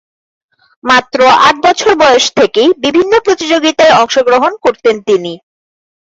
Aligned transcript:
মাত্র 0.83 1.17
আট 1.47 1.55
বছর 1.65 1.89
বয়স 2.01 2.25
থেকেই 2.37 2.69
বিভিন্ন 2.85 3.13
প্রতিযোগীতায় 3.25 3.97
অংশগ্রহণ 4.01 4.53
করতেন 4.65 4.95
তিনি। 5.07 5.33